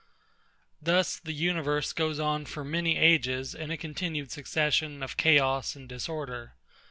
[0.81, 5.87] Thus the universe goes on for many ages in a continued succession of chaos and
[5.87, 6.53] disorder.